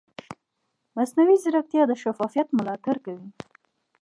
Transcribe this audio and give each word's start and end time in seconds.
مصنوعي 0.95 1.35
ځیرکتیا 1.43 1.83
د 1.87 1.91
شفافیت 2.03 2.47
ملاتړ 2.57 2.95
کوي. 3.05 3.29